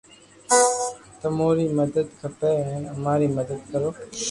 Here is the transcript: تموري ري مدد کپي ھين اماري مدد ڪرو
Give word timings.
تموري 1.19 1.65
ري 1.69 1.75
مدد 1.79 2.07
کپي 2.19 2.51
ھين 2.67 2.83
اماري 2.95 3.27
مدد 3.37 3.59
ڪرو 3.71 3.89